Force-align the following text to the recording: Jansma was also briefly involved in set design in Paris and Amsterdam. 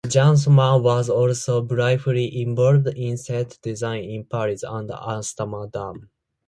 Jansma 0.07 0.81
was 0.81 1.11
also 1.11 1.61
briefly 1.61 2.41
involved 2.41 2.87
in 2.87 3.17
set 3.17 3.59
design 3.61 4.03
in 4.05 4.25
Paris 4.25 4.63
and 4.63 4.89
Amsterdam. 4.89 6.09